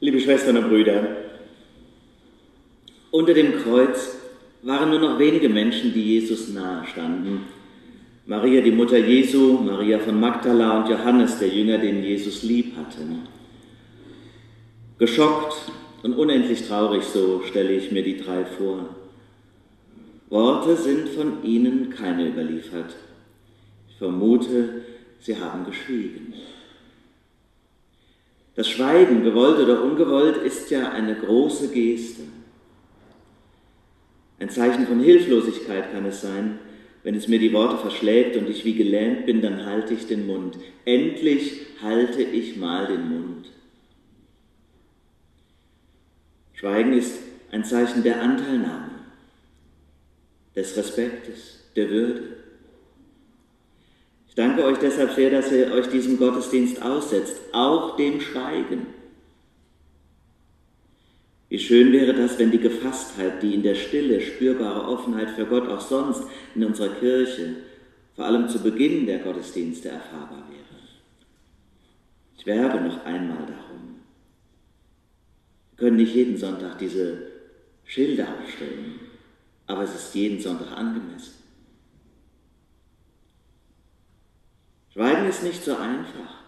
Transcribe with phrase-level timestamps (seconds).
[0.00, 1.06] Liebe Schwestern und Brüder,
[3.12, 4.16] unter dem Kreuz
[4.62, 7.42] waren nur noch wenige Menschen, die Jesus nahe standen.
[8.26, 13.06] Maria, die Mutter Jesu, Maria von Magdala und Johannes, der Jünger, den Jesus lieb hatte.
[14.98, 15.54] Geschockt
[16.02, 18.88] und unendlich traurig, so stelle ich mir die drei vor.
[20.28, 22.96] Worte sind von ihnen keine überliefert.
[23.88, 24.82] Ich vermute,
[25.20, 26.34] sie haben geschwiegen.
[28.54, 32.22] Das Schweigen, gewollt oder ungewollt, ist ja eine große Geste.
[34.38, 36.58] Ein Zeichen von Hilflosigkeit kann es sein,
[37.02, 40.26] wenn es mir die Worte verschlägt und ich wie gelähmt bin, dann halte ich den
[40.26, 40.56] Mund.
[40.84, 43.50] Endlich halte ich mal den Mund.
[46.54, 47.18] Schweigen ist
[47.50, 48.90] ein Zeichen der Anteilnahme,
[50.56, 52.22] des Respektes, der Würde.
[54.34, 58.88] Ich danke euch deshalb sehr, dass ihr euch diesem Gottesdienst aussetzt, auch dem Schweigen.
[61.48, 65.68] Wie schön wäre das, wenn die Gefasstheit, die in der Stille spürbare Offenheit für Gott
[65.68, 66.24] auch sonst
[66.56, 67.58] in unserer Kirche,
[68.16, 70.82] vor allem zu Beginn der Gottesdienste erfahrbar wäre.
[72.36, 74.00] Ich werbe noch einmal darum.
[75.70, 77.18] Wir können nicht jeden Sonntag diese
[77.84, 78.98] Schilder aufstellen,
[79.68, 81.43] aber es ist jeden Sonntag angemessen.
[84.94, 86.44] Schweigen ist nicht so einfach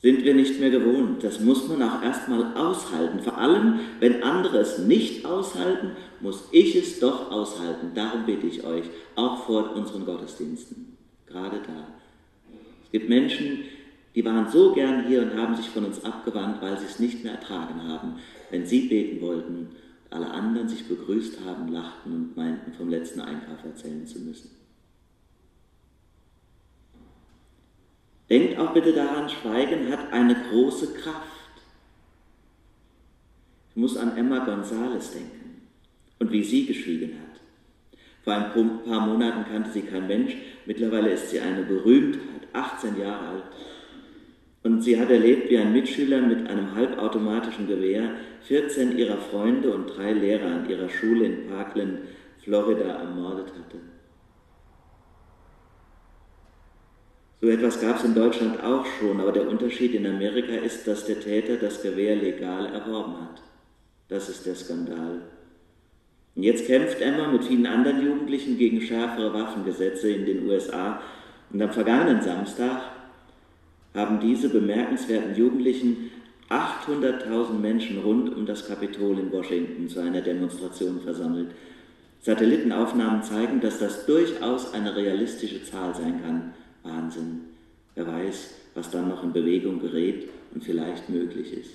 [0.00, 1.24] sind wir nicht mehr gewohnt.
[1.24, 3.20] Das muss man auch erstmal aushalten.
[3.20, 7.92] Vor allem, wenn andere es nicht aushalten, muss ich es doch aushalten.
[7.94, 8.84] Darum bitte ich euch,
[9.16, 11.88] auch vor unseren Gottesdiensten, gerade da.
[12.84, 13.64] Es gibt Menschen,
[14.14, 17.24] die waren so gern hier und haben sich von uns abgewandt, weil sie es nicht
[17.24, 18.16] mehr ertragen haben,
[18.50, 19.68] wenn sie beten wollten,
[20.10, 24.57] alle anderen sich begrüßt haben, lachten und meinten, vom letzten Einkauf erzählen zu müssen.
[28.30, 31.26] Denkt auch bitte daran, Schweigen hat eine große Kraft.
[33.70, 35.68] Ich muss an Emma Gonzales denken
[36.18, 37.40] und wie sie geschwiegen hat.
[38.22, 40.36] Vor ein paar Monaten kannte sie kein Mensch,
[40.66, 43.44] mittlerweile ist sie eine Berühmtheit, 18 Jahre alt.
[44.62, 48.10] Und sie hat erlebt, wie ein Mitschüler mit einem halbautomatischen Gewehr
[48.42, 52.00] 14 ihrer Freunde und drei Lehrer an ihrer Schule in Parkland,
[52.42, 53.78] Florida, ermordet hatte.
[57.40, 61.06] So etwas gab es in Deutschland auch schon, aber der Unterschied in Amerika ist, dass
[61.06, 63.42] der Täter das Gewehr legal erworben hat.
[64.08, 65.22] Das ist der Skandal.
[66.34, 71.00] Und jetzt kämpft Emma mit vielen anderen Jugendlichen gegen schärfere Waffengesetze in den USA.
[71.50, 72.80] Und am vergangenen Samstag
[73.94, 76.10] haben diese bemerkenswerten Jugendlichen
[76.48, 81.50] 800.000 Menschen rund um das Kapitol in Washington zu einer Demonstration versammelt.
[82.20, 86.54] Satellitenaufnahmen zeigen, dass das durchaus eine realistische Zahl sein kann.
[87.08, 87.40] Wahnsinn.
[87.94, 91.74] Wer weiß, was dann noch in Bewegung gerät und vielleicht möglich ist.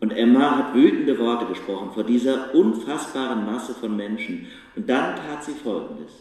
[0.00, 4.46] Und Emma hat wütende Worte gesprochen vor dieser unfassbaren Masse von Menschen.
[4.74, 6.12] Und dann tat sie Folgendes.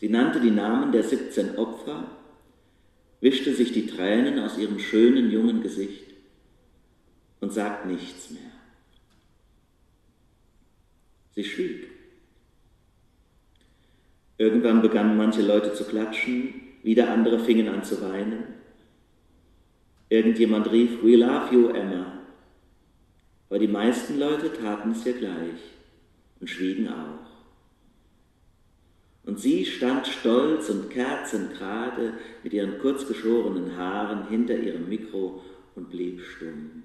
[0.00, 2.10] Sie nannte die Namen der 17 Opfer,
[3.20, 6.04] wischte sich die Tränen aus ihrem schönen jungen Gesicht
[7.40, 8.40] und sagt nichts mehr.
[11.34, 11.93] Sie schwieg.
[14.36, 18.44] Irgendwann begannen manche Leute zu klatschen, wieder andere fingen an zu weinen.
[20.08, 22.18] Irgendjemand rief, We love you, Emma.
[23.48, 25.60] Aber die meisten Leute taten es ihr gleich
[26.40, 27.24] und schwiegen auch.
[29.24, 35.40] Und sie stand stolz und kerzengerade mit ihren kurzgeschorenen Haaren hinter ihrem Mikro
[35.74, 36.82] und blieb stumm.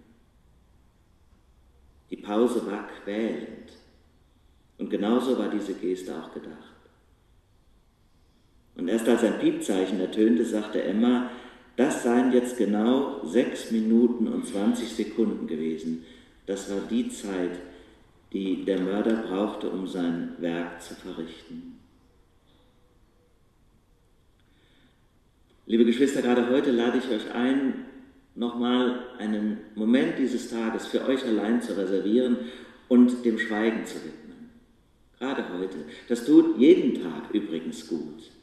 [2.10, 3.74] Die Pause war quälend.
[4.78, 6.79] Und genauso war diese Geste auch gedacht.
[8.80, 11.30] Und erst als ein Piepzeichen ertönte, sagte Emma,
[11.76, 16.06] das seien jetzt genau sechs Minuten und 20 Sekunden gewesen.
[16.46, 17.60] Das war die Zeit,
[18.32, 21.78] die der Mörder brauchte, um sein Werk zu verrichten.
[25.66, 27.86] Liebe Geschwister, gerade heute lade ich euch ein,
[28.34, 32.38] nochmal einen Moment dieses Tages für euch allein zu reservieren
[32.88, 34.50] und dem Schweigen zu widmen.
[35.20, 35.80] Gerade heute.
[36.08, 38.39] Das tut jeden Tag übrigens gut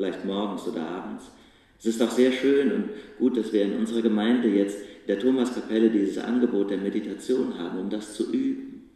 [0.00, 1.30] vielleicht morgens oder abends.
[1.78, 2.84] Es ist auch sehr schön und
[3.18, 7.90] gut, dass wir in unserer Gemeinde jetzt der Thomaskapelle dieses Angebot der Meditation haben, um
[7.90, 8.88] das zu üben.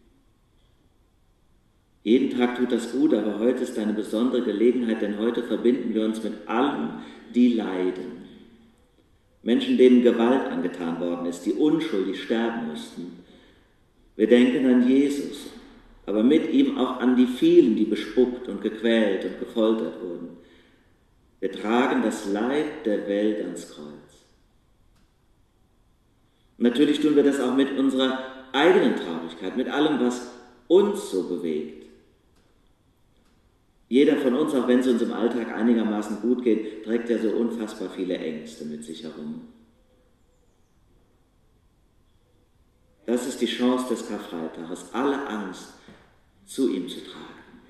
[2.04, 6.06] Jeden Tag tut das gut, aber heute ist eine besondere Gelegenheit, denn heute verbinden wir
[6.06, 7.02] uns mit allen,
[7.34, 8.24] die leiden.
[9.42, 13.24] Menschen, denen Gewalt angetan worden ist, die unschuldig sterben mussten.
[14.16, 15.50] Wir denken an Jesus,
[16.06, 20.43] aber mit ihm auch an die vielen, die bespuckt und gequält und gefoltert wurden.
[21.44, 24.24] Wir tragen das Leid der Welt ans Kreuz.
[26.56, 30.26] natürlich tun wir das auch mit unserer eigenen Traurigkeit, mit allem, was
[30.68, 31.84] uns so bewegt.
[33.90, 37.28] Jeder von uns, auch wenn es uns im Alltag einigermaßen gut geht, trägt ja so
[37.32, 39.42] unfassbar viele Ängste mit sich herum.
[43.04, 45.74] Das ist die Chance des Karfreitages, alle Angst
[46.46, 47.60] zu ihm zu tragen.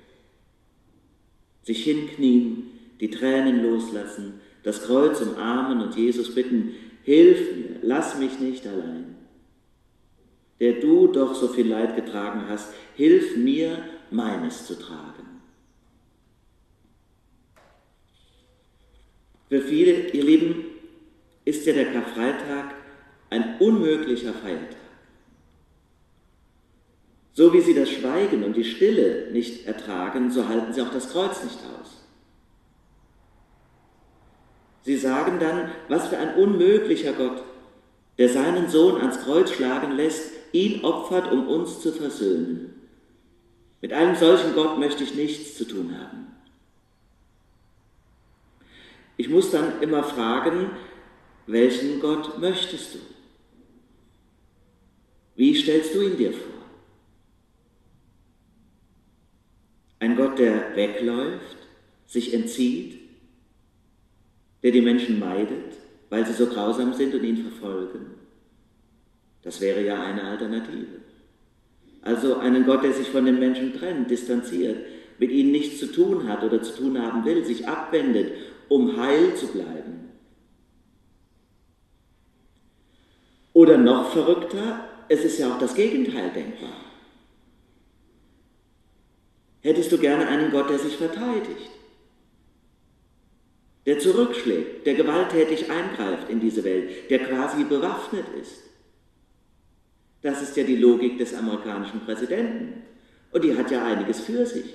[1.63, 6.71] Sich hinknien, die Tränen loslassen, das Kreuz umarmen und Jesus bitten,
[7.03, 9.15] hilf mir, lass mich nicht allein.
[10.59, 13.77] Der du doch so viel Leid getragen hast, hilf mir,
[14.09, 15.41] meines zu tragen.
[19.49, 20.65] Für viele, ihr Lieben,
[21.43, 22.75] ist ja der Karfreitag
[23.29, 24.77] ein unmöglicher Feiertag.
[27.33, 31.11] So wie sie das Schweigen und die Stille nicht ertragen, so halten sie auch das
[31.11, 32.04] Kreuz nicht aus.
[34.85, 37.41] Sie sagen dann, was für ein unmöglicher Gott,
[38.19, 42.75] der seinen Sohn ans Kreuz schlagen lässt, ihn opfert, um uns zu versöhnen.
[43.81, 46.27] Mit einem solchen Gott möchte ich nichts zu tun haben.
[49.17, 50.69] Ich muss dann immer fragen,
[51.47, 52.99] welchen Gott möchtest du?
[55.35, 56.61] Wie stellst du ihn dir vor?
[59.99, 61.57] Ein Gott, der wegläuft,
[62.05, 63.04] sich entzieht,
[64.65, 65.77] der die Menschen meidet,
[66.09, 68.15] weil sie so grausam sind und ihn verfolgen.
[69.43, 71.01] Das wäre ja eine Alternative.
[72.01, 74.79] Also einen Gott, der sich von den Menschen trennt, distanziert,
[75.19, 78.31] mit ihnen nichts zu tun hat oder zu tun haben will, sich abwendet,
[78.67, 80.09] um heil zu bleiben.
[83.53, 84.79] Oder noch verrückter,
[85.09, 86.85] es ist ja auch das Gegenteil denkbar.
[89.61, 91.69] Hättest du gerne einen Gott, der sich verteidigt,
[93.85, 98.63] der zurückschlägt, der gewalttätig eingreift in diese Welt, der quasi bewaffnet ist?
[100.21, 102.81] Das ist ja die Logik des amerikanischen Präsidenten.
[103.31, 104.73] Und die hat ja einiges für sich.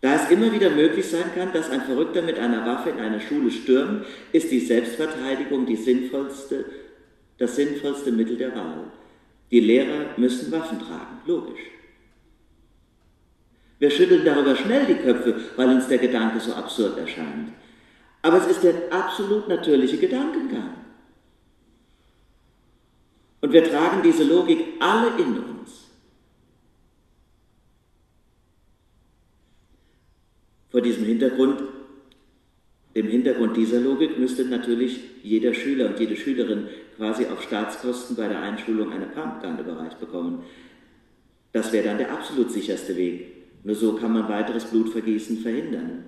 [0.00, 3.20] Da es immer wieder möglich sein kann, dass ein Verrückter mit einer Waffe in eine
[3.20, 6.64] Schule stürmt, ist die Selbstverteidigung die sinnvollste,
[7.38, 8.84] das sinnvollste Mittel der Wahl.
[9.50, 11.60] Die Lehrer müssen Waffen tragen, logisch.
[13.78, 17.52] Wir schütteln darüber schnell die Köpfe, weil uns der Gedanke so absurd erscheint.
[18.22, 20.74] Aber es ist der absolut natürliche Gedankengang.
[23.40, 25.84] Und wir tragen diese Logik alle in uns.
[30.70, 31.62] Vor diesem Hintergrund,
[32.94, 38.26] dem Hintergrund dieser Logik, müsste natürlich jeder Schüler und jede Schülerin quasi auf Staatskosten bei
[38.26, 40.44] der Einschulung eine Pumpgun überreicht bekommen.
[41.52, 43.35] Das wäre dann der absolut sicherste Weg.
[43.66, 46.04] Nur so kann man weiteres Blutvergießen verhindern.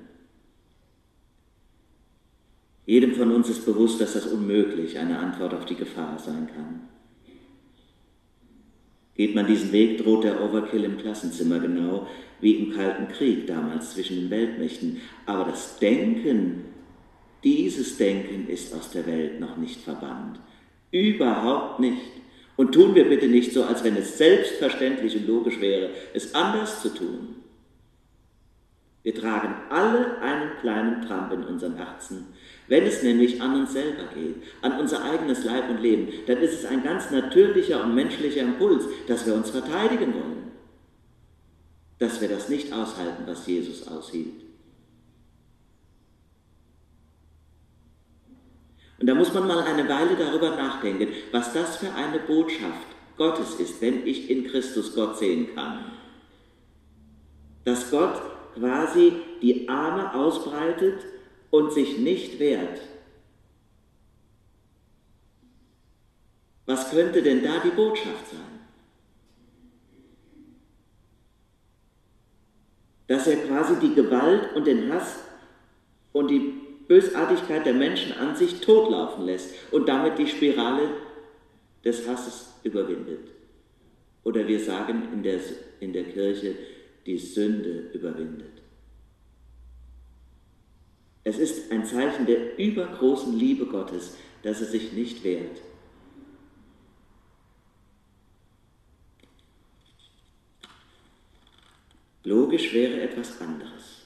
[2.87, 6.83] Jedem von uns ist bewusst, dass das unmöglich eine Antwort auf die Gefahr sein kann.
[9.17, 12.07] Geht man diesen Weg, droht der Overkill im Klassenzimmer genau
[12.41, 15.01] wie im Kalten Krieg damals zwischen den Weltmächten.
[15.27, 16.67] Aber das Denken,
[17.43, 20.39] dieses Denken ist aus der Welt noch nicht verbannt.
[20.93, 22.13] Überhaupt nicht.
[22.55, 26.83] Und tun wir bitte nicht so, als wenn es selbstverständlich und logisch wäre, es anders
[26.83, 27.35] zu tun.
[29.09, 32.27] Wir tragen alle einen kleinen Tramp in unserem Herzen.
[32.67, 36.53] Wenn es nämlich an uns selber geht, an unser eigenes Leib und Leben, dann ist
[36.53, 40.51] es ein ganz natürlicher und menschlicher Impuls, dass wir uns verteidigen wollen.
[41.99, 44.43] Dass wir das nicht aushalten, was Jesus aushielt.
[49.01, 53.55] Und da muss man mal eine Weile darüber nachdenken, was das für eine Botschaft Gottes
[53.55, 55.93] ist, wenn ich in Christus Gott sehen kann.
[57.65, 61.05] Dass Gott quasi die Arme ausbreitet
[61.51, 62.81] und sich nicht wehrt.
[66.67, 68.41] Was könnte denn da die Botschaft sein?
[73.07, 75.21] Dass er quasi die Gewalt und den Hass
[76.13, 76.53] und die
[76.87, 80.91] Bösartigkeit der Menschen an sich totlaufen lässt und damit die Spirale
[81.85, 83.31] des Hasses überwindet.
[84.25, 85.41] Oder wir sagen in der,
[85.81, 86.55] in der Kirche,
[87.07, 88.63] die Sünde überwindet.
[91.25, 95.61] Es ist ein Zeichen der übergroßen Liebe Gottes, dass er sich nicht wehrt.
[102.25, 103.99] Logisch wäre etwas anderes.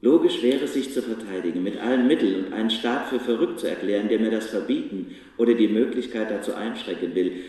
[0.00, 4.08] Logisch wäre, sich zu verteidigen mit allen Mitteln und einen Staat für verrückt zu erklären,
[4.08, 7.44] der mir das verbieten oder die Möglichkeit dazu einschränken will.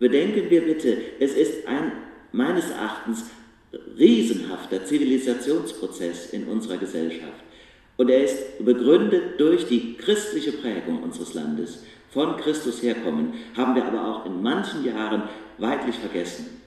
[0.00, 1.92] Bedenken wir bitte, es ist ein,
[2.34, 3.30] meines Erachtens
[3.96, 7.44] riesenhafter Zivilisationsprozess in unserer Gesellschaft.
[7.96, 11.84] Und er ist begründet durch die christliche Prägung unseres Landes.
[12.10, 16.60] Von Christus herkommen, haben wir aber auch in manchen Jahren weitlich vergessen,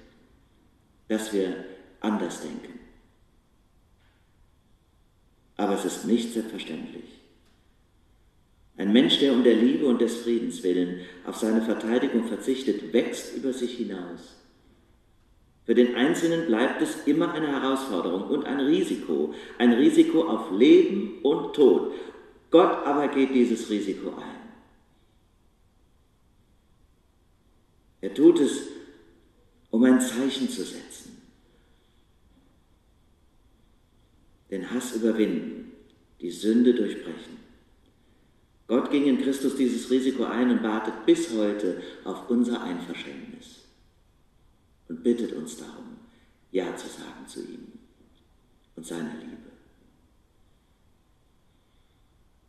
[1.09, 1.53] dass wir
[1.99, 2.79] anders denken.
[5.57, 7.03] Aber es ist nicht selbstverständlich.
[8.77, 13.35] Ein Mensch, der um der Liebe und des Friedens willen auf seine Verteidigung verzichtet, wächst
[13.35, 14.37] über sich hinaus.
[15.67, 21.19] Für den Einzelnen bleibt es immer eine Herausforderung und ein Risiko, ein Risiko auf Leben
[21.23, 21.91] und Tod.
[22.49, 24.47] Gott aber geht dieses Risiko ein.
[27.99, 28.61] Er tut es,
[29.69, 31.21] um ein Zeichen zu setzen.
[34.49, 35.73] Den Hass überwinden,
[36.21, 37.39] die Sünde durchbrechen.
[38.67, 43.66] Gott ging in Christus dieses Risiko ein und wartet bis heute auf unser Einverständnis
[44.89, 45.97] und bittet uns darum,
[46.51, 47.67] Ja zu sagen zu ihm
[48.75, 49.47] und seiner Liebe.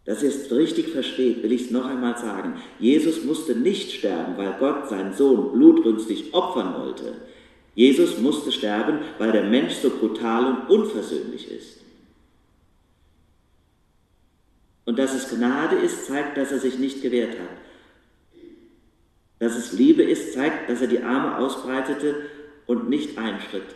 [0.05, 2.55] Dass ihr es richtig versteht, will ich es noch einmal sagen.
[2.79, 7.15] Jesus musste nicht sterben, weil Gott seinen Sohn blutrünstig opfern wollte.
[7.75, 11.81] Jesus musste sterben, weil der Mensch so brutal und unversöhnlich ist.
[14.87, 17.68] Und dass es Gnade ist, zeigt, dass er sich nicht gewehrt hat.
[19.39, 22.15] Dass es Liebe ist, zeigt, dass er die Arme ausbreitete
[22.67, 23.75] und nicht einschritt.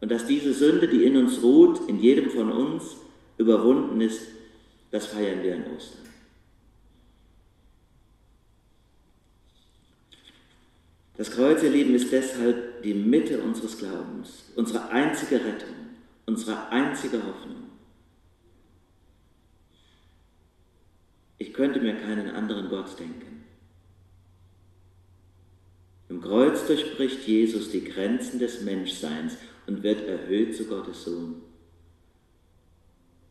[0.00, 2.96] Und dass diese Sünde, die in uns ruht, in jedem von uns
[3.38, 4.22] überwunden ist,
[4.90, 6.00] das feiern wir an Ostern.
[11.16, 15.74] Das Kreuz, ihr Lieben, ist deshalb die Mitte unseres Glaubens, unsere einzige Rettung,
[16.24, 17.64] unsere einzige Hoffnung.
[21.36, 23.39] Ich könnte mir keinen anderen Gott denken.
[26.20, 29.36] Kreuz durchbricht Jesus die Grenzen des Menschseins
[29.66, 31.36] und wird erhöht zu Gottes Sohn.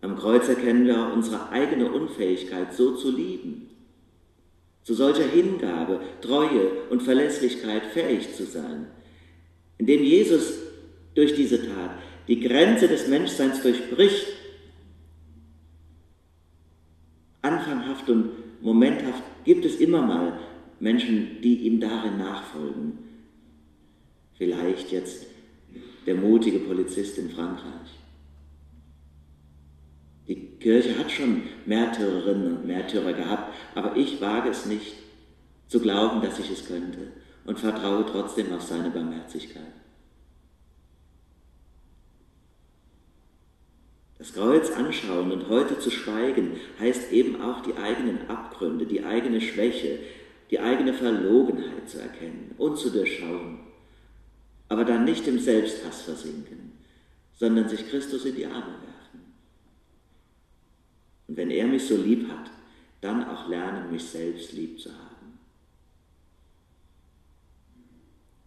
[0.02, 3.70] Am Kreuz erkennen wir unsere eigene Unfähigkeit, so zu lieben,
[4.84, 8.88] zu solcher Hingabe, Treue und Verlässlichkeit fähig zu sein.
[9.78, 10.54] Indem Jesus
[11.16, 11.92] durch diese Tat
[12.28, 14.28] die Grenze des Menschseins durchbricht
[17.42, 20.40] anfanghaft und momenthaft gibt es immer mal
[20.80, 22.98] Menschen, die ihm darin nachfolgen.
[24.34, 25.26] Vielleicht jetzt
[26.06, 28.00] der mutige Polizist in Frankreich.
[30.28, 34.94] Die Kirche hat schon Märtyrerinnen und Märtyrer gehabt, aber ich wage es nicht
[35.68, 37.12] zu glauben, dass ich es könnte
[37.46, 39.74] und vertraue trotzdem auf seine Barmherzigkeit.
[44.20, 49.40] Das Kreuz anschauen und heute zu schweigen, heißt eben auch die eigenen Abgründe, die eigene
[49.40, 50.00] Schwäche,
[50.50, 53.60] die eigene Verlogenheit zu erkennen und zu durchschauen.
[54.68, 56.74] Aber dann nicht im Selbsthass versinken,
[57.34, 59.34] sondern sich Christus in die Arme werfen.
[61.28, 62.52] Und wenn er mich so lieb hat,
[63.02, 65.40] dann auch lernen, mich selbst lieb zu haben.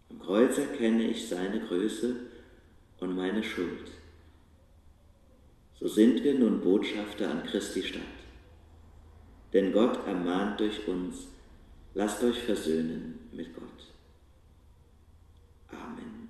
[0.09, 2.15] Am Kreuz erkenne ich seine Größe
[2.99, 3.91] und meine Schuld
[5.83, 8.01] so sind wir nun Botschafter an Christi Stadt.
[9.51, 11.27] Denn Gott ermahnt durch uns,
[11.93, 13.91] lasst euch versöhnen mit Gott.
[15.69, 16.22] Amen.